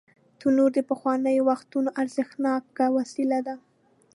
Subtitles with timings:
[0.39, 3.55] تنور د پخوانیو وختونو ارزښتناکه وسیله ده